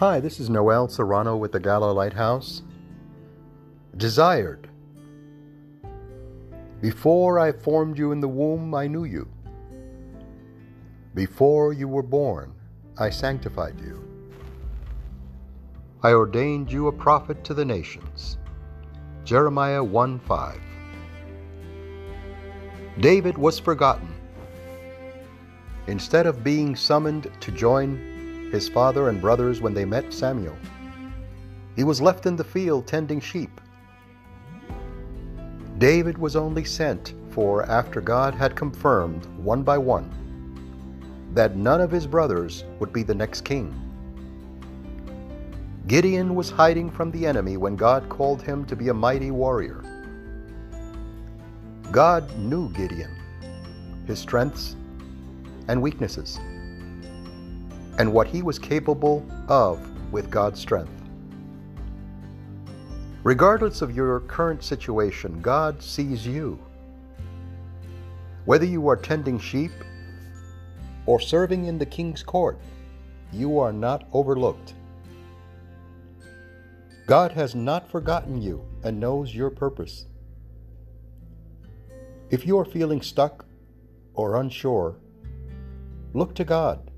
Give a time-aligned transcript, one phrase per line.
[0.00, 2.62] Hi, this is Noel Serrano with the Gala Lighthouse.
[3.98, 4.66] Desired.
[6.80, 9.28] Before I formed you in the womb, I knew you.
[11.14, 12.54] Before you were born,
[12.96, 14.02] I sanctified you.
[16.02, 18.38] I ordained you a prophet to the nations.
[19.26, 20.60] Jeremiah 1 5.
[23.00, 24.08] David was forgotten.
[25.88, 28.09] Instead of being summoned to join
[28.50, 30.56] his father and brothers when they met Samuel.
[31.76, 33.60] He was left in the field tending sheep.
[35.78, 40.10] David was only sent for after God had confirmed, one by one,
[41.32, 43.72] that none of his brothers would be the next king.
[45.86, 49.82] Gideon was hiding from the enemy when God called him to be a mighty warrior.
[51.90, 53.10] God knew Gideon,
[54.06, 54.76] his strengths
[55.68, 56.38] and weaknesses
[58.00, 59.78] and what he was capable of
[60.10, 60.90] with God's strength.
[63.24, 66.58] Regardless of your current situation, God sees you.
[68.46, 69.72] Whether you are tending sheep
[71.04, 72.58] or serving in the king's court,
[73.34, 74.72] you are not overlooked.
[77.06, 80.06] God has not forgotten you and knows your purpose.
[82.30, 83.44] If you are feeling stuck
[84.14, 84.96] or unsure,
[86.14, 86.89] look to God.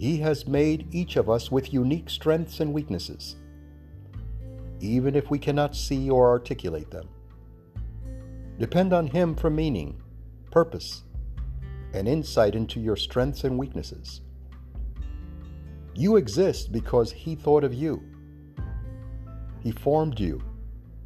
[0.00, 3.36] He has made each of us with unique strengths and weaknesses,
[4.80, 7.06] even if we cannot see or articulate them.
[8.58, 10.00] Depend on Him for meaning,
[10.50, 11.02] purpose,
[11.92, 14.22] and insight into your strengths and weaknesses.
[15.94, 18.02] You exist because He thought of you.
[19.62, 20.40] He formed you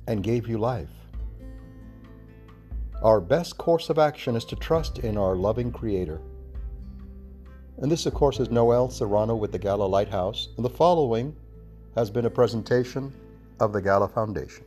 [0.06, 0.94] and gave you life.
[3.02, 6.20] Our best course of action is to trust in our loving Creator.
[7.78, 10.48] And this, of course, is Noel Serrano with the Gala Lighthouse.
[10.56, 11.34] And the following
[11.96, 13.12] has been a presentation
[13.60, 14.64] of the Gala Foundation.